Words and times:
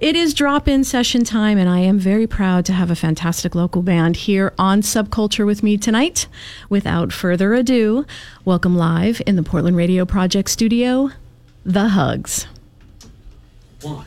It 0.00 0.16
is 0.16 0.32
drop 0.32 0.66
in 0.66 0.82
session 0.82 1.24
time, 1.24 1.58
and 1.58 1.68
I 1.68 1.80
am 1.80 1.98
very 1.98 2.26
proud 2.26 2.64
to 2.64 2.72
have 2.72 2.90
a 2.90 2.96
fantastic 2.96 3.54
local 3.54 3.82
band 3.82 4.16
here 4.16 4.54
on 4.58 4.80
Subculture 4.80 5.44
with 5.44 5.62
me 5.62 5.76
tonight. 5.76 6.26
Without 6.70 7.12
further 7.12 7.52
ado, 7.52 8.06
welcome 8.46 8.78
live 8.78 9.20
in 9.26 9.36
the 9.36 9.42
Portland 9.42 9.76
Radio 9.76 10.06
Project 10.06 10.48
studio, 10.48 11.10
The 11.66 11.88
Hugs. 11.88 12.46
One, 13.82 14.06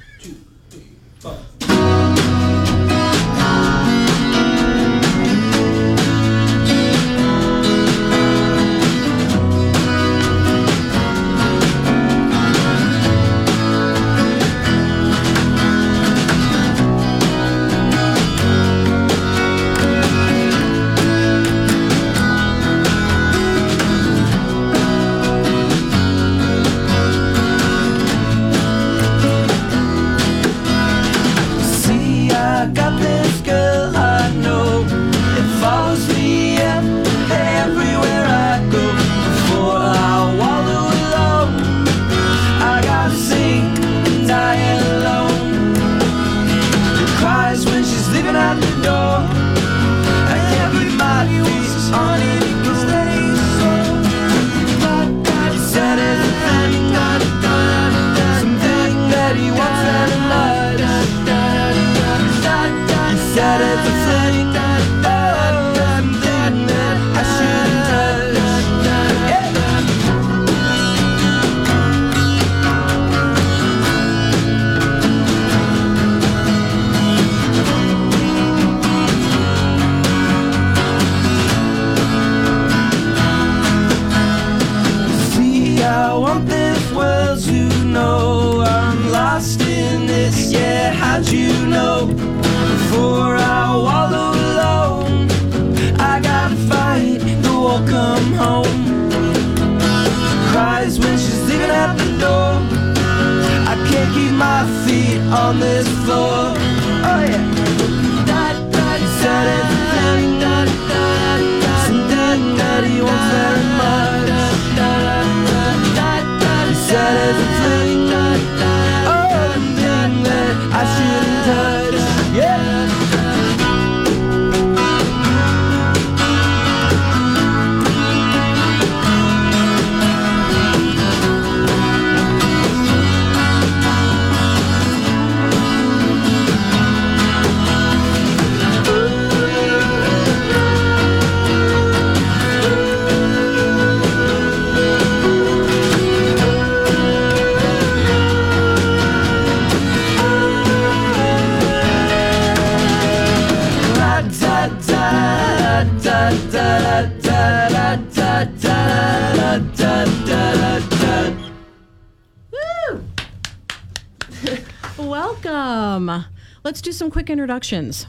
do 166.93 166.97
some 166.97 167.09
quick 167.09 167.29
introductions. 167.31 168.05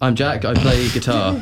I'm 0.00 0.14
Jack. 0.14 0.44
I 0.44 0.54
play 0.54 0.88
guitar. 0.90 1.40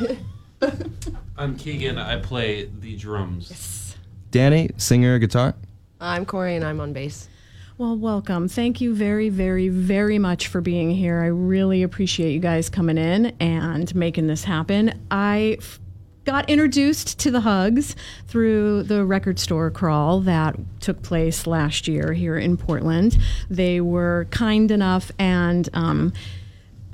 I'm 1.37 1.57
Keegan. 1.57 1.99
I 1.99 2.17
play 2.21 2.65
the 2.81 2.97
drums. 2.97 3.97
Danny, 4.31 4.71
singer, 4.79 5.19
guitar. 5.19 5.55
I'm 6.01 6.25
Corey 6.25 6.57
and 6.57 6.65
I'm 6.65 6.81
on 6.81 6.95
bass. 6.95 7.29
Well, 7.77 7.99
welcome. 7.99 8.49
Thank 8.49 8.81
you 8.81 8.95
very, 8.95 9.29
very, 9.29 9.69
very 9.69 10.19
much 10.19 10.47
for 10.49 10.63
being 10.63 10.91
here. 10.91 11.21
I 11.21 11.27
really 11.27 11.83
appreciate 11.83 12.33
you 12.33 12.41
guys 12.41 12.71
coming 12.71 12.97
in 12.97 13.27
and 13.39 13.95
making 13.95 14.27
this 14.27 14.45
happen. 14.45 15.07
I 15.11 15.57
f- 15.59 15.81
got 16.25 16.49
introduced 16.49 17.19
to 17.21 17.31
the 17.31 17.41
Hugs 17.41 17.97
through 18.29 18.85
the 18.85 19.05
record 19.05 19.39
store 19.39 19.71
crawl 19.71 20.21
that 20.21 20.57
took 20.81 21.03
place 21.03 21.47
last 21.47 21.89
year 21.89 22.13
here 22.13 22.37
in 22.37 22.57
Portland. 22.57 23.19
They 23.51 23.81
were 23.81 24.27
kind 24.31 24.71
enough 24.71 25.11
and 25.19 25.69
um, 25.73 26.13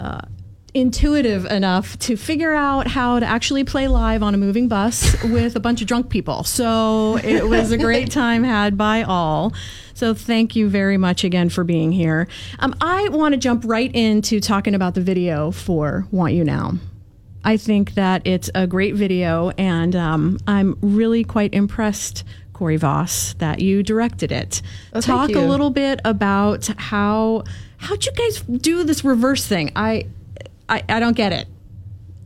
uh, 0.00 0.22
intuitive 0.74 1.44
enough 1.46 1.98
to 1.98 2.16
figure 2.16 2.52
out 2.52 2.86
how 2.86 3.18
to 3.18 3.26
actually 3.26 3.64
play 3.64 3.88
live 3.88 4.22
on 4.22 4.34
a 4.34 4.38
moving 4.38 4.68
bus 4.68 5.22
with 5.24 5.56
a 5.56 5.60
bunch 5.60 5.80
of 5.80 5.86
drunk 5.86 6.08
people. 6.08 6.44
So 6.44 7.16
it 7.18 7.48
was 7.48 7.72
a 7.72 7.78
great 7.78 8.10
time 8.12 8.44
had 8.44 8.76
by 8.76 9.02
all. 9.02 9.52
So 9.94 10.14
thank 10.14 10.54
you 10.54 10.68
very 10.68 10.96
much 10.96 11.24
again 11.24 11.48
for 11.48 11.64
being 11.64 11.92
here. 11.92 12.28
Um, 12.60 12.74
I 12.80 13.08
want 13.08 13.32
to 13.32 13.38
jump 13.38 13.64
right 13.66 13.90
into 13.94 14.40
talking 14.40 14.74
about 14.74 14.94
the 14.94 15.00
video 15.00 15.50
for 15.50 16.06
Want 16.10 16.34
You 16.34 16.44
Now. 16.44 16.74
I 17.48 17.56
think 17.56 17.94
that 17.94 18.26
it's 18.26 18.50
a 18.54 18.66
great 18.66 18.94
video, 18.94 19.48
and 19.56 19.96
um, 19.96 20.38
I'm 20.46 20.76
really 20.82 21.24
quite 21.24 21.54
impressed, 21.54 22.22
Corey 22.52 22.76
Voss, 22.76 23.32
that 23.38 23.60
you 23.60 23.82
directed 23.82 24.30
it. 24.30 24.60
Oh, 24.92 25.00
Talk 25.00 25.30
a 25.30 25.40
little 25.40 25.70
bit 25.70 25.98
about 26.04 26.66
how 26.76 27.44
how'd 27.78 28.04
you 28.04 28.12
guys 28.12 28.42
do 28.42 28.84
this 28.84 29.02
reverse 29.02 29.46
thing? 29.46 29.72
I 29.74 30.08
I, 30.68 30.82
I 30.90 31.00
don't 31.00 31.16
get 31.16 31.32
it. 31.32 31.48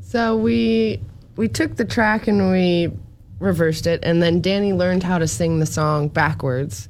So 0.01 0.37
we 0.37 1.01
we 1.37 1.47
took 1.47 1.77
the 1.77 1.85
track 1.85 2.27
and 2.27 2.51
we 2.51 2.91
reversed 3.39 3.87
it, 3.87 4.01
and 4.03 4.21
then 4.21 4.41
Danny 4.41 4.73
learned 4.73 5.05
how 5.05 5.19
to 5.19 5.29
sing 5.29 5.61
the 5.61 5.67
song 5.67 6.09
backwards, 6.09 6.89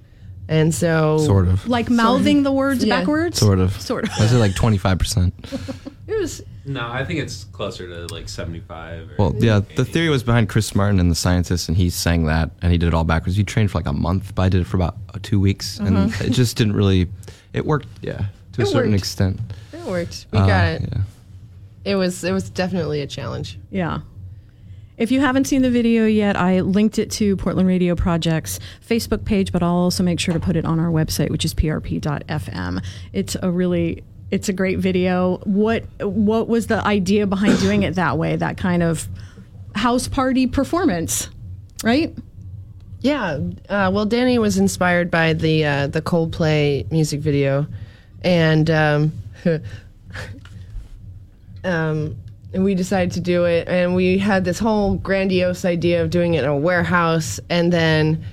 and 0.49 0.75
so 0.75 1.19
Sort 1.19 1.49
of. 1.49 1.67
Like 1.69 1.89
mouthing 1.91 2.43
the 2.43 2.53
words 2.53 2.85
Yeah. 2.85 2.99
backwards. 3.01 3.39
Sort 3.39 3.59
of. 3.59 3.81
Sort 3.81 4.05
of. 4.05 4.11
I 4.19 4.27
say 4.27 4.37
like 4.37 4.53
25%. 4.53 5.33
it 6.07 6.19
was 6.21 6.43
No, 6.65 6.89
I 6.91 7.05
think 7.05 7.21
it's 7.21 7.45
closer 7.45 7.87
to 7.89 8.13
like 8.15 8.29
75. 8.29 9.11
Or 9.11 9.15
Well, 9.19 9.35
yeah, 9.39 9.61
the 9.77 9.85
theory 9.85 10.09
was 10.09 10.23
behind 10.23 10.49
Chris 10.49 10.75
Martin 10.75 11.01
and 11.01 11.11
the 11.11 11.15
scientists, 11.15 11.69
and 11.69 11.77
he 11.77 11.91
sang 11.91 12.25
that, 12.27 12.51
and 12.63 12.71
he 12.73 12.79
did 12.79 12.89
it 12.89 12.95
all 12.95 13.05
backwards. 13.05 13.37
He 13.37 13.45
trained 13.45 13.71
for 13.71 13.79
like 13.79 13.87
a 13.87 13.93
month, 13.93 14.35
but 14.35 14.43
I 14.43 14.49
did 14.49 14.61
it 14.63 14.65
for 14.67 14.77
about 14.77 14.97
uh, 15.15 15.19
two 15.23 15.41
weeks, 15.41 15.79
and 15.79 16.13
it 16.21 16.31
just 16.31 16.57
didn't 16.57 16.75
really. 16.75 17.09
It 17.53 17.67
worked, 17.67 17.89
yeah, 18.03 18.27
to 18.53 18.63
a 18.63 18.65
It 18.65 18.69
certain 18.69 18.93
worked. 18.93 19.01
extent. 19.03 19.41
it 19.73 19.85
worked. 19.85 20.27
We 20.33 20.39
Uh, 20.39 20.47
got 20.47 20.65
it. 20.75 20.89
Yeah. 20.93 21.03
It 21.85 21.97
was 21.97 22.23
it 22.23 22.33
was 22.33 22.49
definitely 22.51 23.01
a 23.01 23.07
challenge. 23.07 23.59
Yeah. 23.71 24.01
If 24.99 25.11
you 25.11 25.21
haven't 25.21 25.47
seen 25.47 25.63
the 25.63 25.71
video 25.71 26.07
yet, 26.07 26.37
I 26.37 26.61
linked 26.61 26.99
it 26.99 27.11
to 27.13 27.37
Portland 27.37 27.67
Radio 27.67 27.95
Project's 27.95 28.61
Facebook 28.87 29.25
page, 29.25 29.51
but 29.51 29.63
I'll 29.63 29.75
also 29.75 30.03
make 30.03 30.21
sure 30.21 30.35
to 30.35 30.41
put 30.41 30.55
it 30.55 30.65
on 30.65 30.79
our 30.79 30.91
website, 30.91 31.31
which 31.31 31.45
is 31.45 31.55
prp.fm. 31.55 32.85
It's 33.13 33.37
a 33.43 33.51
really 33.51 34.05
it's 34.31 34.49
a 34.49 34.53
great 34.53 34.79
video. 34.79 35.39
What 35.45 35.85
what 36.01 36.49
was 36.49 36.67
the 36.67 36.85
idea 36.85 37.27
behind 37.27 37.59
doing 37.61 37.85
it 37.85 37.95
that 37.95 38.19
way? 38.19 38.37
That 38.37 38.57
kind 38.57 38.83
of 38.83 39.09
house 39.75 40.09
party 40.09 40.47
performance, 40.47 41.29
right? 41.83 42.15
Yeah. 43.01 43.41
Uh, 43.69 43.91
well, 43.93 44.07
Danny 44.07 44.39
was 44.39 44.59
inspired 44.59 45.11
by 45.11 45.33
the 45.33 45.65
uh, 45.65 45.87
the 45.89 46.03
Coldplay 46.03 46.91
music 46.91 47.21
video, 47.21 47.67
and 48.23 48.71
um, 48.71 49.13
um, 51.65 52.17
and 52.55 52.65
we 52.65 52.75
decided 52.75 53.13
to 53.13 53.21
do 53.21 53.45
it. 53.45 53.69
And 53.69 53.95
we 53.95 54.19
had 54.19 54.45
this 54.45 54.59
whole 54.59 54.97
grandiose 54.97 55.65
idea 55.65 56.03
of 56.03 56.11
doing 56.11 56.35
it 56.35 56.45
in 56.45 56.51
a 56.51 56.57
warehouse, 56.57 57.41
and 57.49 57.73
then 57.73 58.25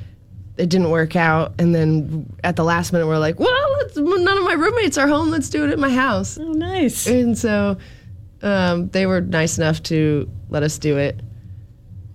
it 0.57 0.69
didn't 0.69 0.89
work 0.89 1.15
out. 1.15 1.53
And 1.59 1.73
then 1.73 2.31
at 2.43 2.55
the 2.55 2.63
last 2.63 2.91
minute, 2.91 3.07
we're 3.07 3.17
like, 3.17 3.39
well, 3.39 3.77
let's, 3.77 3.95
none 3.97 4.37
of 4.37 4.43
my 4.43 4.53
roommates 4.53 4.97
are 4.97 5.07
home. 5.07 5.29
Let's 5.29 5.49
do 5.49 5.65
it 5.65 5.71
at 5.71 5.79
my 5.79 5.89
house. 5.89 6.37
Oh, 6.37 6.51
nice. 6.51 7.07
And 7.07 7.37
so 7.37 7.77
um, 8.41 8.89
they 8.89 9.05
were 9.05 9.21
nice 9.21 9.57
enough 9.57 9.81
to 9.83 10.29
let 10.49 10.63
us 10.63 10.77
do 10.77 10.97
it, 10.97 11.19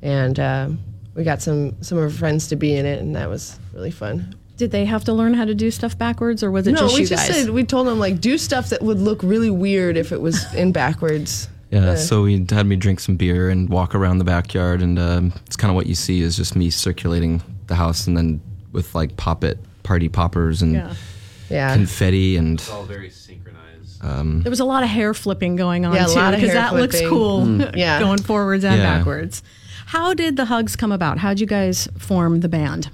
and 0.02 0.38
um, 0.40 0.78
we 1.14 1.24
got 1.24 1.42
some 1.42 1.82
some 1.82 1.98
of 1.98 2.04
our 2.04 2.10
friends 2.10 2.48
to 2.48 2.56
be 2.56 2.74
in 2.74 2.86
it, 2.86 3.00
and 3.00 3.14
that 3.16 3.28
was 3.28 3.58
really 3.72 3.90
fun. 3.90 4.34
Did 4.56 4.70
they 4.70 4.84
have 4.84 5.04
to 5.04 5.12
learn 5.12 5.34
how 5.34 5.44
to 5.44 5.54
do 5.54 5.70
stuff 5.70 5.98
backwards, 5.98 6.42
or 6.42 6.50
was 6.50 6.66
it 6.66 6.72
just 6.72 6.82
no, 6.82 6.86
just 6.86 6.94
we 6.94 7.00
you 7.02 7.06
just 7.08 7.28
guys? 7.28 7.36
said 7.44 7.50
we 7.50 7.64
told 7.64 7.86
them 7.86 7.98
like 7.98 8.20
do 8.20 8.38
stuff 8.38 8.70
that 8.70 8.82
would 8.82 8.98
look 8.98 9.22
really 9.22 9.50
weird 9.50 9.96
if 9.96 10.12
it 10.12 10.20
was 10.20 10.52
in 10.54 10.72
backwards. 10.72 11.48
Yeah, 11.74 11.90
Uh, 11.90 11.96
so 11.96 12.24
he 12.24 12.44
had 12.50 12.66
me 12.66 12.76
drink 12.76 13.00
some 13.00 13.16
beer 13.16 13.50
and 13.50 13.68
walk 13.68 13.94
around 13.94 14.18
the 14.18 14.24
backyard, 14.24 14.80
and 14.82 14.98
um, 14.98 15.32
it's 15.46 15.56
kind 15.56 15.70
of 15.70 15.74
what 15.74 15.86
you 15.86 15.94
see 15.94 16.20
is 16.20 16.36
just 16.36 16.54
me 16.56 16.70
circulating 16.70 17.42
the 17.66 17.74
house, 17.74 18.06
and 18.06 18.16
then 18.16 18.40
with 18.72 18.94
like 18.94 19.16
pop 19.16 19.42
it 19.44 19.58
party 19.82 20.08
poppers 20.08 20.62
and 20.62 20.74
yeah. 20.74 20.94
Yeah, 21.50 21.74
confetti, 21.74 22.36
and 22.36 22.58
it's 22.58 22.70
all 22.70 22.84
very 22.84 23.10
synchronized. 23.10 24.00
There 24.02 24.50
was 24.50 24.60
a 24.60 24.64
lot 24.64 24.82
of 24.82 24.88
hair 24.88 25.12
flipping 25.14 25.56
going 25.56 25.84
on 25.84 25.94
Yeah, 25.94 26.06
too, 26.06 26.14
because 26.14 26.40
hair 26.50 26.54
that 26.54 26.74
looks 26.74 26.94
flipping. 26.96 27.08
cool. 27.10 27.60
Yeah. 27.74 28.00
going 28.00 28.22
forwards 28.22 28.64
and 28.64 28.76
Yeah. 28.78 28.96
backwards. 28.98 29.42
How 29.86 30.14
did 30.14 30.36
the 30.36 30.46
hugs 30.46 30.74
come 30.76 30.90
about? 30.92 31.18
How'd 31.18 31.40
you 31.40 31.46
guys 31.46 31.86
form 31.98 32.40
the 32.40 32.48
band? 32.48 32.88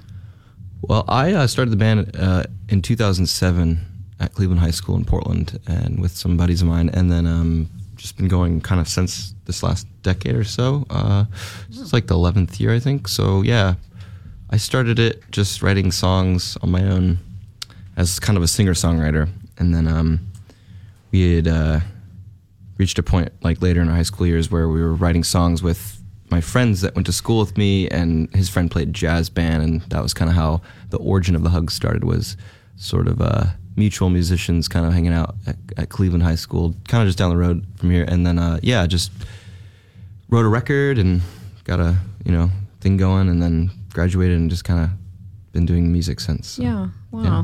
Well, 0.81 1.05
I 1.07 1.31
uh, 1.33 1.47
started 1.47 1.71
the 1.71 1.77
band 1.77 2.15
uh, 2.19 2.43
in 2.67 2.81
2007 2.81 3.79
at 4.19 4.33
Cleveland 4.33 4.59
High 4.59 4.71
School 4.71 4.95
in 4.95 5.05
Portland, 5.05 5.59
and 5.67 6.01
with 6.01 6.11
some 6.11 6.35
buddies 6.35 6.61
of 6.61 6.67
mine, 6.67 6.89
and 6.89 7.11
then 7.11 7.25
um, 7.25 7.69
just 8.01 8.17
been 8.17 8.27
going 8.27 8.61
kind 8.61 8.81
of 8.81 8.87
since 8.87 9.35
this 9.45 9.61
last 9.61 9.85
decade 10.01 10.35
or 10.35 10.43
so. 10.43 10.85
Uh, 10.89 11.25
like 11.93 12.07
the 12.07 12.15
11th 12.15 12.59
year, 12.59 12.73
I 12.73 12.79
think. 12.79 13.07
So 13.07 13.41
yeah, 13.41 13.75
I 14.49 14.57
started 14.57 14.99
it 14.99 15.23
just 15.31 15.61
writing 15.61 15.91
songs 15.91 16.57
on 16.61 16.71
my 16.71 16.83
own 16.83 17.19
as 17.95 18.19
kind 18.19 18.37
of 18.37 18.43
a 18.43 18.47
singer 18.47 18.73
songwriter, 18.73 19.29
and 19.57 19.75
then 19.75 19.87
um, 19.87 20.31
we 21.11 21.35
had 21.35 21.47
uh, 21.47 21.81
reached 22.77 22.97
a 22.97 23.03
point 23.03 23.31
like 23.43 23.61
later 23.61 23.81
in 23.81 23.89
our 23.89 23.95
high 23.95 24.03
school 24.03 24.25
years 24.25 24.49
where 24.49 24.67
we 24.67 24.81
were 24.81 24.93
writing 24.93 25.23
songs 25.23 25.61
with 25.61 26.01
my 26.31 26.41
friends 26.41 26.81
that 26.81 26.95
went 26.95 27.05
to 27.05 27.11
school 27.11 27.39
with 27.39 27.57
me 27.57 27.89
and 27.89 28.33
his 28.33 28.49
friend 28.49 28.71
played 28.71 28.93
jazz 28.93 29.29
band 29.29 29.61
and 29.61 29.81
that 29.89 30.01
was 30.01 30.13
kind 30.13 30.29
of 30.31 30.35
how 30.35 30.61
the 30.89 30.97
origin 30.97 31.35
of 31.35 31.43
the 31.43 31.49
hugs 31.49 31.73
started 31.73 32.05
was 32.05 32.37
sort 32.77 33.07
of 33.07 33.21
uh, 33.21 33.47
mutual 33.75 34.09
musicians 34.09 34.67
kind 34.67 34.85
of 34.85 34.93
hanging 34.93 35.13
out 35.13 35.35
at, 35.47 35.55
at 35.77 35.89
cleveland 35.89 36.23
high 36.23 36.35
school 36.35 36.75
kind 36.87 37.01
of 37.03 37.07
just 37.07 37.17
down 37.17 37.29
the 37.29 37.37
road 37.37 37.65
from 37.77 37.89
here 37.89 38.05
and 38.07 38.25
then 38.25 38.37
uh, 38.37 38.59
yeah 38.61 38.85
just 38.85 39.11
wrote 40.29 40.45
a 40.45 40.49
record 40.49 40.97
and 40.97 41.21
got 41.63 41.79
a 41.79 41.95
you 42.25 42.31
know 42.31 42.49
thing 42.81 42.97
going 42.97 43.29
and 43.29 43.41
then 43.41 43.71
graduated 43.93 44.37
and 44.37 44.49
just 44.49 44.63
kind 44.65 44.83
of 44.83 44.89
been 45.53 45.65
doing 45.65 45.91
music 45.91 46.19
since 46.19 46.47
so, 46.47 46.63
Yeah. 46.63 46.87
Wow. 47.11 47.23
yeah. 47.23 47.43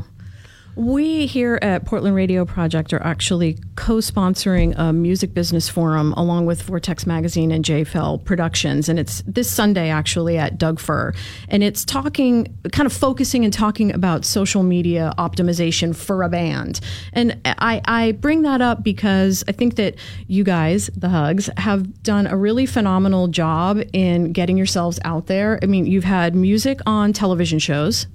We 0.78 1.26
here 1.26 1.58
at 1.60 1.86
Portland 1.86 2.14
Radio 2.14 2.44
Project 2.44 2.92
are 2.92 3.02
actually 3.02 3.58
co-sponsoring 3.74 4.78
a 4.78 4.92
music 4.92 5.34
business 5.34 5.68
forum 5.68 6.12
along 6.12 6.46
with 6.46 6.62
Vortex 6.62 7.04
Magazine 7.04 7.50
and 7.50 7.64
JFL 7.64 8.24
Productions, 8.24 8.88
and 8.88 8.96
it's 8.96 9.24
this 9.26 9.50
Sunday 9.50 9.90
actually 9.90 10.38
at 10.38 10.56
Doug 10.56 10.78
Fir, 10.78 11.14
and 11.48 11.64
it's 11.64 11.84
talking, 11.84 12.56
kind 12.70 12.86
of 12.86 12.92
focusing 12.92 13.42
and 13.42 13.52
talking 13.52 13.92
about 13.92 14.24
social 14.24 14.62
media 14.62 15.12
optimization 15.18 15.96
for 15.96 16.22
a 16.22 16.28
band. 16.28 16.78
And 17.12 17.40
I, 17.44 17.80
I 17.84 18.12
bring 18.12 18.42
that 18.42 18.60
up 18.60 18.84
because 18.84 19.42
I 19.48 19.52
think 19.52 19.74
that 19.74 19.96
you 20.28 20.44
guys, 20.44 20.90
the 20.96 21.08
Hugs, 21.08 21.50
have 21.56 22.04
done 22.04 22.28
a 22.28 22.36
really 22.36 22.66
phenomenal 22.66 23.26
job 23.26 23.82
in 23.92 24.32
getting 24.32 24.56
yourselves 24.56 25.00
out 25.04 25.26
there. 25.26 25.58
I 25.60 25.66
mean, 25.66 25.86
you've 25.86 26.04
had 26.04 26.36
music 26.36 26.78
on 26.86 27.12
television 27.12 27.58
shows. 27.58 28.06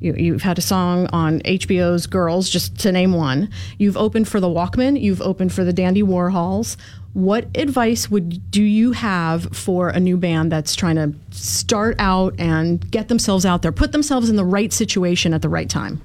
You, 0.00 0.14
you've 0.14 0.42
had 0.42 0.58
a 0.58 0.60
song 0.62 1.06
on 1.12 1.40
HBO's 1.40 2.06
Girls, 2.06 2.50
just 2.50 2.78
to 2.80 2.92
name 2.92 3.12
one. 3.12 3.50
You've 3.78 3.96
opened 3.96 4.28
for 4.28 4.40
the 4.40 4.48
Walkmen. 4.48 5.00
You've 5.00 5.22
opened 5.22 5.52
for 5.52 5.64
the 5.64 5.72
Dandy 5.72 6.02
Warhols. 6.02 6.76
What 7.12 7.46
advice 7.56 8.10
would 8.10 8.50
do 8.50 8.62
you 8.62 8.92
have 8.92 9.56
for 9.56 9.88
a 9.88 10.00
new 10.00 10.16
band 10.16 10.50
that's 10.50 10.74
trying 10.74 10.96
to 10.96 11.14
start 11.30 11.94
out 12.00 12.34
and 12.38 12.90
get 12.90 13.06
themselves 13.08 13.46
out 13.46 13.62
there, 13.62 13.70
put 13.72 13.92
themselves 13.92 14.28
in 14.28 14.36
the 14.36 14.44
right 14.44 14.72
situation 14.72 15.32
at 15.32 15.40
the 15.40 15.48
right 15.48 15.70
time? 15.70 16.02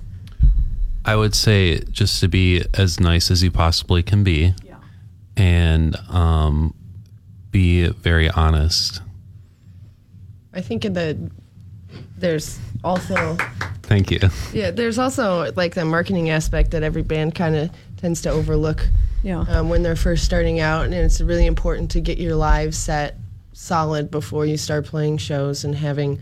I 1.05 1.15
would 1.15 1.33
say 1.33 1.79
just 1.91 2.19
to 2.19 2.27
be 2.27 2.63
as 2.75 2.99
nice 2.99 3.31
as 3.31 3.41
you 3.41 3.49
possibly 3.49 4.03
can 4.03 4.23
be, 4.23 4.53
Yeah. 4.63 4.75
and 5.35 5.95
um, 6.09 6.75
be 7.49 7.87
very 7.87 8.29
honest. 8.29 9.01
I 10.53 10.61
think 10.61 10.85
in 10.85 10.93
the 10.93 11.17
there's 12.17 12.59
also 12.83 13.37
Thank 13.89 14.11
you. 14.11 14.19
yeah 14.53 14.71
there's 14.71 14.97
also 14.99 15.51
like 15.57 15.73
the 15.75 15.83
marketing 15.83 16.29
aspect 16.29 16.71
that 16.71 16.83
every 16.83 17.01
band 17.01 17.35
kind 17.35 17.55
of 17.55 17.69
tends 17.97 18.21
to 18.21 18.29
overlook 18.29 18.87
Yeah. 19.23 19.41
um, 19.49 19.67
when 19.69 19.83
they're 19.83 19.95
first 19.97 20.23
starting 20.23 20.59
out, 20.61 20.85
and 20.85 20.93
it's 20.93 21.19
really 21.19 21.45
important 21.47 21.91
to 21.91 21.99
get 21.99 22.17
your 22.19 22.35
live 22.35 22.73
set 22.73 23.17
solid 23.51 24.09
before 24.11 24.45
you 24.45 24.55
start 24.55 24.85
playing 24.85 25.17
shows 25.17 25.65
and 25.65 25.75
having, 25.75 26.19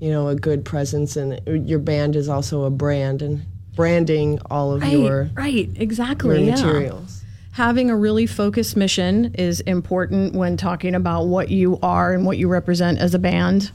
you 0.00 0.10
know, 0.10 0.28
a 0.28 0.34
good 0.34 0.64
presence. 0.64 1.16
And 1.16 1.38
your 1.68 1.80
band 1.80 2.16
is 2.16 2.28
also 2.30 2.62
a 2.62 2.70
brand 2.70 3.20
and 3.20 3.42
branding 3.76 4.38
all 4.50 4.72
of 4.72 4.80
right, 4.82 4.92
your 4.92 5.28
right, 5.34 5.68
your 5.68 5.82
exactly. 5.82 6.44
yeah. 6.46 6.52
materials. 6.52 7.22
Having 7.52 7.90
a 7.90 7.96
really 7.96 8.26
focused 8.26 8.76
mission 8.76 9.34
is 9.34 9.60
important 9.60 10.32
when 10.34 10.56
talking 10.56 10.94
about 10.94 11.24
what 11.24 11.50
you 11.50 11.78
are 11.82 12.14
and 12.14 12.24
what 12.24 12.38
you 12.38 12.48
represent 12.48 12.98
as 13.00 13.12
a 13.14 13.18
band. 13.18 13.70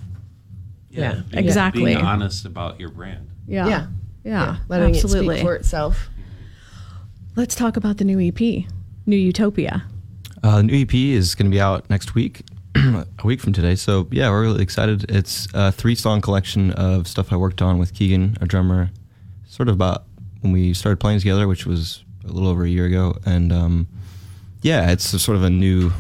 Yeah. 0.90 1.22
Being- 1.30 1.44
Exactly. 1.46 1.86
Being 1.94 1.98
honest 2.06 2.46
about 2.46 2.80
your 2.80 2.90
brand. 2.90 3.28
Yeah. 3.48 3.68
Yeah. 3.68 3.88
Yeah. 4.24 4.58
letting 4.70 4.96
absolutely. 4.96 5.36
it 5.36 5.40
speak 5.40 5.46
for 5.46 5.56
itself. 5.56 6.10
Let's 7.36 7.56
talk 7.56 7.78
about 7.78 7.98
the 7.98 8.04
new 8.04 8.20
EP, 8.20 8.66
New 9.06 9.16
Utopia. 9.16 9.84
Uh, 10.44 10.58
the 10.58 10.64
new 10.64 10.82
EP 10.82 10.94
is 10.94 11.36
going 11.36 11.50
to 11.50 11.56
be 11.56 11.60
out 11.60 11.90
next 11.90 12.14
week, 12.16 12.44
a 12.76 13.06
week 13.24 13.40
from 13.40 13.54
today. 13.54 13.76
So 13.76 14.08
yeah, 14.12 14.30
we're 14.30 14.42
really 14.42 14.62
excited. 14.62 15.10
It's 15.10 15.48
a 15.54 15.72
three-song 15.72 16.22
collection 16.22 16.72
of 16.72 17.08
stuff 17.08 17.34
I 17.34 17.38
worked 17.38 17.62
on 17.62 17.80
with 17.80 17.94
Keegan, 17.94 18.38
our 18.40 18.48
drummer, 18.48 18.92
sort 19.48 19.68
of 19.68 19.76
about 19.76 20.04
when 20.42 20.52
we 20.52 20.74
started 20.74 21.00
playing 21.00 21.20
together, 21.20 21.48
which 21.48 21.66
was 21.66 22.04
a 22.24 22.32
little 22.32 22.50
over 22.50 22.66
a 22.66 22.70
year 22.70 22.86
ago. 22.86 23.18
And 23.26 23.52
um, 23.52 23.88
yeah, 24.62 24.92
it's 24.92 25.14
a 25.14 25.20
sort 25.20 25.38
of 25.38 25.44
a 25.44 25.50
new 25.50 25.92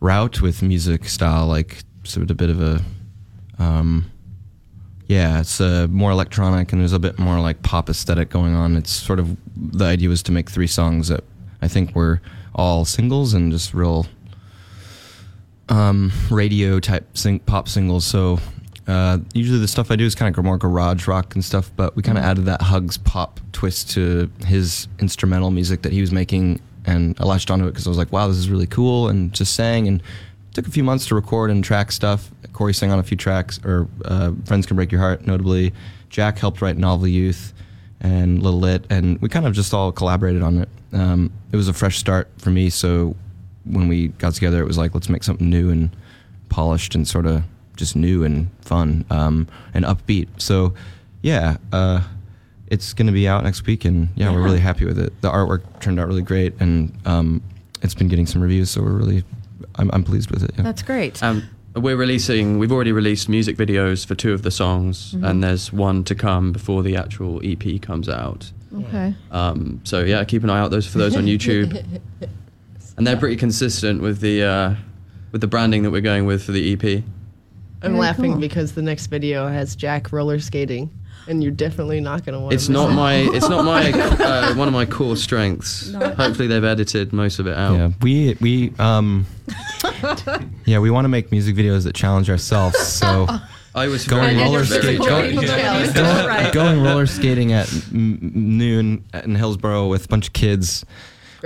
route 0.00 0.40
with 0.40 0.62
music 0.62 1.08
style, 1.08 1.46
like 1.46 1.82
sort 2.04 2.24
of 2.24 2.30
a 2.30 2.34
bit 2.34 2.50
of 2.50 2.60
a 2.62 2.82
um, 3.58 4.10
yeah, 5.08 5.40
it's 5.40 5.60
uh, 5.60 5.86
more 5.90 6.10
electronic 6.10 6.72
and 6.72 6.80
there's 6.80 6.92
a 6.92 6.98
bit 6.98 7.18
more 7.18 7.40
like 7.40 7.62
pop 7.62 7.88
aesthetic 7.88 8.28
going 8.28 8.54
on. 8.54 8.76
It's 8.76 8.90
sort 8.90 9.18
of 9.18 9.36
the 9.56 9.84
idea 9.84 10.08
was 10.08 10.22
to 10.24 10.32
make 10.32 10.50
three 10.50 10.66
songs 10.66 11.08
that 11.08 11.22
I 11.62 11.68
think 11.68 11.94
were 11.94 12.20
all 12.54 12.84
singles 12.84 13.34
and 13.34 13.52
just 13.52 13.72
real 13.74 14.06
um, 15.68 16.12
radio 16.30 16.80
type 16.80 17.16
sing- 17.16 17.40
pop 17.40 17.68
singles. 17.68 18.04
So 18.04 18.38
uh, 18.86 19.18
usually 19.32 19.58
the 19.58 19.68
stuff 19.68 19.90
I 19.90 19.96
do 19.96 20.04
is 20.04 20.14
kind 20.14 20.36
of 20.36 20.44
more 20.44 20.58
garage 20.58 21.06
rock 21.06 21.34
and 21.34 21.44
stuff, 21.44 21.70
but 21.76 21.96
we 21.96 22.02
kind 22.02 22.18
of 22.18 22.24
added 22.24 22.44
that 22.46 22.62
Hugs 22.62 22.96
pop 22.96 23.40
twist 23.52 23.90
to 23.92 24.30
his 24.46 24.88
instrumental 24.98 25.50
music 25.50 25.82
that 25.82 25.92
he 25.92 26.00
was 26.00 26.12
making, 26.12 26.60
and 26.84 27.16
I 27.18 27.24
latched 27.24 27.50
onto 27.50 27.66
it 27.66 27.72
because 27.72 27.86
I 27.86 27.90
was 27.90 27.98
like, 27.98 28.12
wow, 28.12 28.28
this 28.28 28.36
is 28.36 28.48
really 28.48 28.68
cool, 28.68 29.08
and 29.08 29.32
just 29.32 29.54
sang 29.54 29.88
and 29.88 30.02
took 30.56 30.66
a 30.66 30.70
few 30.70 30.82
months 30.82 31.06
to 31.06 31.14
record 31.14 31.50
and 31.50 31.62
track 31.62 31.92
stuff. 31.92 32.30
Corey 32.54 32.72
sang 32.72 32.90
on 32.90 32.98
a 32.98 33.02
few 33.02 33.16
tracks, 33.16 33.60
or 33.62 33.86
uh, 34.06 34.32
Friends 34.46 34.64
Can 34.64 34.74
Break 34.74 34.90
Your 34.90 35.02
Heart, 35.02 35.26
notably. 35.26 35.74
Jack 36.08 36.38
helped 36.38 36.62
write 36.62 36.78
Novel 36.78 37.06
Youth 37.06 37.52
and 38.00 38.42
Little 38.42 38.60
Lit, 38.60 38.86
and 38.88 39.20
we 39.20 39.28
kind 39.28 39.46
of 39.46 39.52
just 39.52 39.74
all 39.74 39.92
collaborated 39.92 40.40
on 40.40 40.62
it. 40.62 40.68
Um, 40.94 41.30
it 41.52 41.56
was 41.56 41.68
a 41.68 41.74
fresh 41.74 41.98
start 41.98 42.30
for 42.38 42.48
me, 42.48 42.70
so 42.70 43.14
when 43.64 43.86
we 43.86 44.08
got 44.08 44.32
together, 44.32 44.62
it 44.62 44.66
was 44.66 44.78
like, 44.78 44.94
let's 44.94 45.10
make 45.10 45.24
something 45.24 45.50
new 45.50 45.70
and 45.70 45.94
polished 46.48 46.94
and 46.94 47.06
sort 47.06 47.26
of 47.26 47.42
just 47.76 47.94
new 47.94 48.24
and 48.24 48.48
fun 48.62 49.04
um, 49.10 49.46
and 49.74 49.84
upbeat. 49.84 50.28
So, 50.38 50.72
yeah, 51.20 51.58
uh, 51.70 52.02
it's 52.68 52.94
going 52.94 53.08
to 53.08 53.12
be 53.12 53.28
out 53.28 53.44
next 53.44 53.66
week, 53.66 53.84
and 53.84 54.08
yeah, 54.14 54.32
we're 54.32 54.42
really 54.42 54.60
happy 54.60 54.86
with 54.86 54.98
it. 54.98 55.20
The 55.20 55.30
artwork 55.30 55.80
turned 55.80 56.00
out 56.00 56.08
really 56.08 56.22
great, 56.22 56.54
and 56.60 56.96
um, 57.04 57.42
it's 57.82 57.94
been 57.94 58.08
getting 58.08 58.24
some 58.24 58.40
reviews, 58.40 58.70
so 58.70 58.80
we're 58.80 58.92
really, 58.92 59.22
I'm, 59.78 59.90
I'm 59.92 60.02
pleased 60.02 60.30
with 60.30 60.42
it. 60.42 60.52
Yeah. 60.56 60.62
That's 60.62 60.82
great. 60.82 61.22
Um, 61.22 61.42
we're 61.74 61.96
releasing. 61.96 62.58
We've 62.58 62.72
already 62.72 62.92
released 62.92 63.28
music 63.28 63.56
videos 63.56 64.06
for 64.06 64.14
two 64.14 64.32
of 64.32 64.42
the 64.42 64.50
songs, 64.50 65.14
and 65.14 65.44
there's 65.44 65.72
one 65.72 66.04
to 66.04 66.14
come 66.14 66.52
before 66.52 66.82
the 66.82 66.96
actual 66.96 67.40
EP 67.44 67.80
comes 67.82 68.08
out. 68.08 68.50
okay. 68.74 69.14
Um, 69.30 69.80
so 69.84 70.02
yeah, 70.02 70.24
keep 70.24 70.42
an 70.42 70.50
eye 70.50 70.58
out 70.58 70.70
those 70.70 70.86
for 70.86 70.98
those 70.98 71.14
on 71.16 71.24
YouTube, 71.26 72.00
and 72.96 73.06
they're 73.06 73.16
pretty 73.18 73.36
consistent 73.36 74.00
with 74.00 74.20
the 74.20 74.42
uh, 74.42 74.74
with 75.32 75.42
the 75.42 75.46
branding 75.46 75.82
that 75.82 75.90
we're 75.90 76.00
going 76.00 76.24
with 76.24 76.44
for 76.44 76.52
the 76.52 76.60
E 76.60 76.72
EP. 76.72 77.02
I'm 77.82 77.90
Very 77.92 78.00
laughing 78.00 78.32
cool. 78.32 78.40
because 78.40 78.72
the 78.72 78.80
next 78.82 79.08
video 79.08 79.48
has 79.48 79.76
Jack 79.76 80.10
roller 80.12 80.38
skating. 80.40 80.90
And 81.28 81.42
you're 81.42 81.52
definitely 81.52 82.00
not 82.00 82.24
going 82.24 82.34
to 82.34 82.40
want. 82.40 82.54
It's 82.54 82.68
not 82.68 82.92
my. 82.92 83.14
It's 83.34 83.48
not 83.48 83.64
my. 83.64 83.90
Uh, 83.92 84.54
one 84.54 84.68
of 84.68 84.74
my 84.74 84.86
core 84.86 85.16
strengths. 85.16 85.92
Hopefully, 85.92 86.48
they've 86.48 86.62
edited 86.64 87.12
most 87.12 87.38
of 87.38 87.46
it 87.46 87.56
out. 87.56 87.74
Yeah, 87.76 87.90
we 88.02 88.36
we 88.40 88.72
um, 88.78 89.26
yeah, 90.64 90.78
we 90.78 90.90
want 90.90 91.04
to 91.04 91.08
make 91.08 91.30
music 91.30 91.56
videos 91.56 91.84
that 91.84 91.94
challenge 91.94 92.30
ourselves. 92.30 92.78
So 92.78 93.26
I 93.74 93.88
was 93.88 94.06
Going 94.06 94.36
very, 94.36 94.42
roller 94.42 94.62
very 94.62 94.96
skate- 94.96 94.98
going, 95.08 95.36
Right. 95.36 96.52
going 96.52 96.82
roller 96.82 97.06
skating 97.06 97.52
at 97.52 97.70
m- 97.92 98.18
noon 98.34 99.04
in 99.24 99.34
Hillsboro 99.34 99.88
with 99.88 100.06
a 100.06 100.08
bunch 100.08 100.28
of 100.28 100.32
kids 100.32 100.84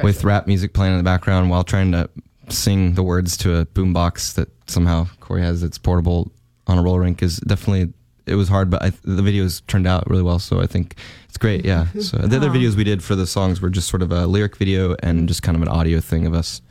with 0.02 0.24
rap 0.24 0.46
music 0.46 0.72
playing 0.72 0.92
in 0.92 0.98
the 0.98 1.04
background 1.04 1.50
while 1.50 1.64
trying 1.64 1.92
to 1.92 2.08
sing 2.48 2.94
the 2.94 3.02
words 3.02 3.36
to 3.38 3.56
a 3.56 3.66
boombox 3.66 4.34
that 4.34 4.48
somehow 4.66 5.06
Corey 5.20 5.42
has 5.42 5.60
that's 5.60 5.76
portable 5.78 6.30
on 6.66 6.78
a 6.78 6.82
roller 6.82 7.00
rink 7.00 7.22
is 7.22 7.38
definitely 7.38 7.92
it 8.30 8.36
was 8.36 8.48
hard, 8.48 8.70
but 8.70 8.82
I, 8.82 8.90
the 9.04 9.22
videos 9.22 9.60
turned 9.66 9.86
out 9.86 10.08
really 10.08 10.22
well. 10.22 10.38
So 10.38 10.60
I 10.60 10.66
think 10.66 10.96
it's 11.28 11.36
great. 11.38 11.64
Yeah. 11.64 11.86
So 12.00 12.16
the 12.18 12.36
other 12.36 12.50
videos 12.50 12.74
we 12.76 12.84
did 12.84 13.02
for 13.02 13.14
the 13.16 13.26
songs 13.26 13.60
were 13.60 13.70
just 13.70 13.88
sort 13.88 14.02
of 14.02 14.10
a 14.12 14.26
lyric 14.26 14.56
video 14.56 14.96
and 15.02 15.28
just 15.28 15.42
kind 15.42 15.56
of 15.56 15.62
an 15.62 15.68
audio 15.68 16.00
thing 16.00 16.26
of 16.26 16.34
us 16.34 16.62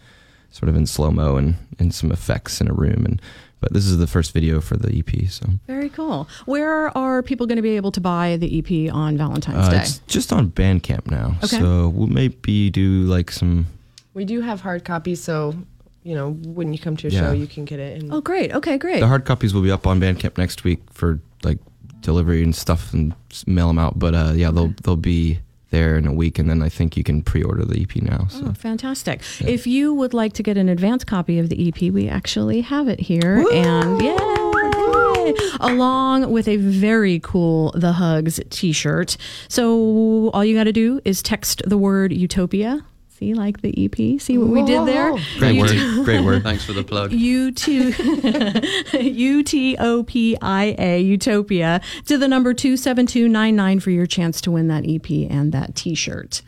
sort 0.52 0.68
of 0.70 0.76
in 0.76 0.86
slow 0.88 1.12
mo 1.12 1.36
and, 1.38 1.56
and 1.78 1.94
some 1.94 2.12
effects 2.12 2.60
in 2.62 2.68
a 2.70 2.74
room. 2.74 3.06
And 3.06 3.22
but 3.62 3.74
this 3.74 3.86
is 3.86 3.98
the 3.98 4.08
first 4.08 4.32
video 4.34 4.62
for 4.62 4.78
the 4.78 4.98
EP. 5.00 5.30
So 5.30 5.46
Very 5.68 5.90
cool. 5.90 6.28
Where 6.46 6.96
are 6.98 7.22
people 7.22 7.46
going 7.46 7.58
to 7.58 7.62
be 7.62 7.76
able 7.76 7.92
to 7.92 8.02
buy 8.02 8.38
the 8.38 8.60
EP 8.60 8.94
on 8.94 9.18
Valentine's 9.18 9.68
uh, 9.68 9.72
Day? 9.72 9.82
it's 9.82 10.00
just 10.08 10.32
on 10.32 10.50
Bandcamp 10.50 11.12
now. 11.12 11.36
Okay. 11.44 11.60
So 11.60 11.90
we'll 11.90 12.08
maybe 12.08 12.70
do 12.70 13.02
like 13.04 13.30
some. 13.32 13.68
We 14.14 14.24
do 14.26 14.42
have 14.42 14.62
hard 14.62 14.86
copies, 14.86 15.22
so 15.24 15.54
you 16.04 16.16
know 16.16 16.32
when 16.32 16.72
you 16.74 16.80
come 16.80 16.96
to 16.98 17.08
a 17.08 17.12
Yeah. 17.12 17.20
show, 17.20 17.32
you 17.34 17.48
can 17.48 17.66
get 17.66 17.80
it. 17.80 18.02
And 18.02 18.14
Oh, 18.14 18.22
great. 18.22 18.54
Okay, 18.54 18.78
great. 18.78 19.02
The 19.02 19.08
hard 19.08 19.26
copies 19.26 19.54
will 19.54 19.62
be 19.62 19.72
up 19.72 19.86
on 19.86 20.00
Bandcamp 20.00 20.38
next 20.38 20.64
week 20.64 20.80
for 20.92 21.20
like 21.44 21.60
delivery 22.02 22.44
and 22.44 22.56
stuff 22.56 22.94
and 22.94 23.14
mail 23.46 23.68
them 23.68 23.80
out. 23.80 24.00
But 24.00 24.14
uh, 24.16 24.34
yeah, 24.36 24.52
they'll 24.52 24.74
they'll 24.84 24.96
be 24.96 25.40
there 25.72 25.98
in 25.98 26.08
a 26.08 26.14
week, 26.14 26.40
and 26.40 26.50
then 26.50 26.64
I 26.64 26.70
think 26.70 26.98
you 26.98 27.04
can 27.04 27.22
pre-order 27.22 27.64
the 27.64 27.82
EP 27.82 28.02
now. 28.02 28.26
So 28.30 28.46
Oh, 28.48 28.54
fantastic. 28.54 29.22
If 29.40 29.68
you 29.68 29.94
would 29.94 30.14
like 30.16 30.34
to 30.34 30.44
get 30.44 30.58
an 30.58 30.68
advance 30.68 31.04
copy 31.04 31.38
of 31.38 31.50
the 31.50 31.68
EP, 31.68 31.94
we 31.94 32.08
actually 32.10 32.62
have 32.62 32.88
it 32.88 33.00
here. 33.00 33.46
And 33.54 34.02
yay! 34.02 35.36
Along 35.60 36.32
with 36.32 36.48
a 36.48 36.58
very 36.58 37.20
cool 37.20 37.72
The 37.76 37.92
Hugs 37.94 38.40
t 38.50 38.72
shirt. 38.72 39.16
So 39.48 40.30
all 40.32 40.44
you 40.44 40.56
got 40.56 40.64
to 40.64 40.74
do 40.74 41.02
is 41.06 41.22
text 41.22 41.62
the 41.68 41.78
word 41.78 42.12
Utopia. 42.14 42.84
See, 43.20 43.34
like 43.34 43.62
the 43.62 43.74
EP? 43.86 44.22
See 44.22 44.38
what 44.38 44.48
we 44.48 44.64
did 44.64 44.86
there? 44.88 45.12
Great 45.40 45.56
You 45.56 45.62
word, 45.62 46.06
great 46.06 46.24
word. 46.24 46.42
Thanks 46.50 46.64
for 46.64 46.72
the 46.72 46.84
plug. 46.86 47.12
U 47.12 47.52
T 47.52 47.92
U 49.02 49.44
T 49.44 49.76
O 49.78 50.04
P 50.04 50.38
I 50.42 50.74
A 50.80 51.02
Utopia 51.02 51.20
Utopia 51.30 51.82
to 52.06 52.18
the 52.18 52.28
number 52.30 52.54
two 52.54 52.78
seven 52.78 53.06
two 53.06 53.28
nine 53.28 53.56
nine 53.56 53.80
for 53.82 53.92
your 53.92 54.06
chance 54.06 54.40
to 54.42 54.52
win 54.52 54.68
that 54.70 54.86
EP 54.88 55.10
and 55.30 55.52
that 55.52 55.76
T-shirt 55.76 56.42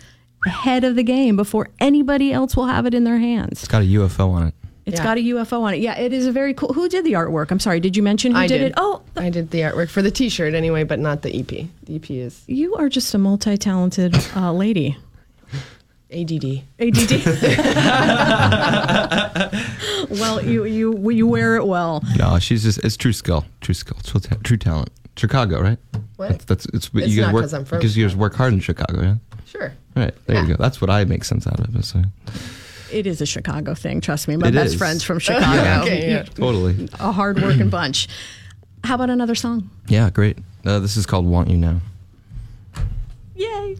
ahead 0.45 0.83
of 0.83 0.95
the 0.95 1.03
game 1.03 1.35
before 1.35 1.69
anybody 1.79 2.31
else 2.31 2.55
will 2.55 2.67
have 2.67 2.85
it 2.85 2.93
in 2.93 3.03
their 3.03 3.17
hands. 3.19 3.59
It's 3.63 3.67
got 3.67 3.81
a 3.81 3.85
UFO 3.85 4.29
on 4.29 4.47
it. 4.47 4.53
It's 4.85 4.97
Yeah. 4.97 5.03
got 5.03 5.17
a 5.17 5.21
UFO 5.21 5.61
on 5.61 5.73
it. 5.73 5.81
Yeah, 5.81 5.97
it 5.99 6.13
is 6.13 6.25
a 6.25 6.31
very 6.31 6.53
cool. 6.53 6.73
Who 6.73 6.89
did 6.89 7.03
the 7.05 7.13
artwork? 7.13 7.51
I'm 7.51 7.59
sorry. 7.59 7.79
Did 7.79 7.95
you 7.97 8.01
mention 8.01 8.31
who 8.31 8.37
I 8.39 8.47
did. 8.47 8.61
it? 8.61 8.73
Oh, 8.77 9.01
I 9.15 9.29
did 9.29 9.51
the 9.51 9.59
artwork 9.59 9.89
for 9.89 10.01
the 10.01 10.09
T-shirt 10.09 10.53
anyway, 10.53 10.83
but 10.83 10.99
not 10.99 11.21
the 11.21 11.37
EP. 11.37 11.47
The 11.83 11.95
EP 11.95 12.09
is 12.11 12.43
you 12.47 12.75
are 12.75 12.89
just 12.89 13.13
a 13.13 13.17
multi-talented 13.17 14.15
uh, 14.35 14.51
lady. 14.53 14.97
ADD. 16.11 16.63
ADD. 16.79 17.11
well, 20.19 20.43
you 20.43 20.65
you 20.65 21.09
you 21.11 21.27
wear 21.27 21.55
it 21.55 21.65
well. 21.65 22.03
No, 22.17 22.39
she's 22.39 22.63
just 22.63 22.79
it's 22.83 22.97
true 22.97 23.13
skill, 23.13 23.45
true 23.61 23.73
skill, 23.73 23.97
true, 24.03 24.19
ta- 24.19 24.37
true 24.43 24.57
talent. 24.57 24.89
Chicago, 25.17 25.61
right? 25.61 25.77
What? 26.17 26.29
That's, 26.29 26.45
that's 26.45 26.65
it's, 26.67 26.89
It's 26.93 27.07
you 27.09 27.17
guys 27.21 27.27
not 27.27 27.33
work 27.33 27.43
'cause 27.43 27.53
I'm 27.53 27.65
from 27.65 27.79
because 27.79 27.97
you 27.97 28.05
guys 28.07 28.15
work 28.15 28.33
hard 28.35 28.53
in 28.53 28.59
Chicago, 28.59 29.01
yeah. 29.01 29.15
Sure. 29.45 29.73
Right 29.95 30.13
there 30.25 30.35
Yeah. 30.37 30.41
you 30.43 30.47
go. 30.49 30.55
That's 30.61 30.79
what 30.81 30.89
I 30.89 31.03
make 31.05 31.23
sense 31.25 31.45
out 31.47 31.59
of 31.59 31.75
it. 31.75 31.83
So 31.85 32.01
It 32.91 33.07
is 33.07 33.21
a 33.21 33.25
Chicago 33.25 33.73
thing. 33.73 34.01
Trust 34.01 34.27
me. 34.27 34.35
My 34.37 34.47
It 34.47 34.53
best 34.53 34.73
is. 34.73 34.77
friends 34.77 35.03
from 35.03 35.19
Chicago. 35.19 35.81
Okay, 35.83 36.09
yeah. 36.09 36.23
totally. 36.23 36.89
a 36.99 37.11
hard-working 37.11 37.69
bunch. 37.69 38.07
How 38.83 38.95
about 38.95 39.09
another 39.09 39.35
song? 39.35 39.69
Yeah, 39.87 40.09
great. 40.09 40.37
Uh, 40.65 40.79
this 40.79 40.97
is 40.97 41.05
called 41.05 41.25
"Want 41.25 41.49
You 41.49 41.57
Now." 41.57 41.81
Yay! 43.35 43.77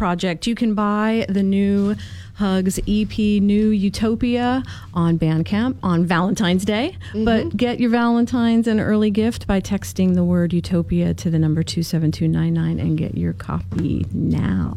Project. 0.00 0.46
You 0.46 0.54
can 0.54 0.72
buy 0.72 1.26
the 1.28 1.42
new 1.42 1.94
Hugs 2.36 2.78
EP, 2.88 3.18
New 3.18 3.68
Utopia, 3.68 4.62
on 4.94 5.18
Bandcamp 5.18 5.76
on 5.82 6.06
Valentine's 6.06 6.64
Day. 6.64 6.96
Mm-hmm. 7.08 7.26
But 7.26 7.54
get 7.54 7.80
your 7.80 7.90
Valentine's 7.90 8.66
an 8.66 8.80
early 8.80 9.10
gift 9.10 9.46
by 9.46 9.60
texting 9.60 10.14
the 10.14 10.24
word 10.24 10.54
Utopia 10.54 11.12
to 11.12 11.28
the 11.28 11.38
number 11.38 11.62
27299 11.62 12.80
and 12.80 12.96
get 12.96 13.14
your 13.14 13.34
copy 13.34 14.06
now. 14.14 14.74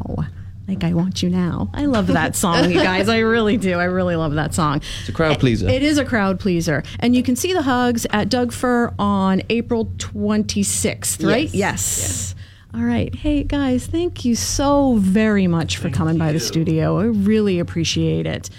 Like 0.68 0.84
I 0.84 0.94
want 0.94 1.24
you 1.24 1.30
now. 1.30 1.70
I 1.74 1.86
love 1.86 2.08
that 2.08 2.36
song, 2.44 2.70
you 2.70 2.84
guys. 2.84 3.08
I 3.08 3.20
really 3.20 3.56
do. 3.56 3.80
I 3.80 3.86
really 3.86 4.18
love 4.18 4.34
that 4.34 4.54
song. 4.54 4.82
It's 5.00 5.08
a 5.08 5.14
crowd 5.14 5.40
pleaser. 5.40 5.70
It 5.70 5.84
is 5.84 5.98
a 5.98 6.04
crowd 6.04 6.38
pleaser. 6.38 6.84
And 7.00 7.16
you 7.16 7.24
can 7.24 7.38
see 7.38 7.54
the 7.54 7.62
hugs 7.62 8.06
at 8.10 8.28
Doug 8.28 8.52
Fir 8.52 8.94
on 9.00 9.42
April 9.50 9.86
26th, 9.86 11.26
right? 11.26 11.54
Yes. 11.54 12.36
All 12.76 12.82
right. 12.84 13.14
Hey, 13.14 13.44
guys, 13.44 13.86
thank 13.86 14.26
you 14.26 14.36
so 14.36 14.96
very 14.96 15.46
much 15.46 15.78
for 15.78 15.92
coming 15.92 16.18
by 16.18 16.32
the 16.32 16.40
studio. 16.40 17.00
I 17.00 17.04
really 17.04 17.60
appreciate 17.60 18.26
it. 18.26 18.50